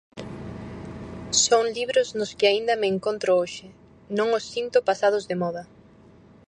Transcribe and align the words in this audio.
Son 1.45 1.63
libros 1.77 2.07
nos 2.17 2.31
que 2.37 2.45
aínda 2.51 2.79
me 2.81 2.91
encontro 2.95 3.31
hoxe, 3.41 3.67
non 4.17 4.27
os 4.37 4.43
sinto 4.53 4.77
pasados 4.89 5.23
de 5.29 5.35
moda. 5.43 5.63